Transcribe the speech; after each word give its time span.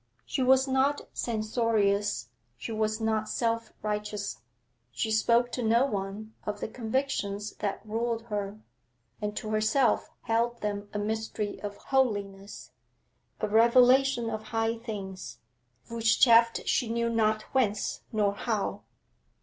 She 0.25 0.41
was 0.41 0.67
not 0.67 1.01
censorious, 1.13 2.29
she 2.57 2.71
was 2.71 2.99
not 2.99 3.29
self 3.29 3.71
righteous; 3.83 4.41
she 4.91 5.11
spoke 5.11 5.51
to 5.51 5.61
no 5.61 5.85
one 5.85 6.33
of 6.43 6.59
the 6.59 6.67
convictions 6.67 7.53
that 7.57 7.81
ruled 7.85 8.23
her, 8.23 8.57
and 9.21 9.37
to 9.37 9.51
herself 9.51 10.09
held 10.23 10.61
them 10.61 10.89
a 10.91 10.97
mystery 10.97 11.61
of 11.61 11.77
holiness, 11.77 12.71
a 13.41 13.47
revelation 13.47 14.27
of 14.31 14.41
high 14.45 14.77
things 14.77 15.37
vouchsafed 15.85 16.67
she 16.67 16.89
knew 16.89 17.07
not 17.07 17.43
whence 17.53 18.01
nor 18.11 18.33
how. 18.33 18.81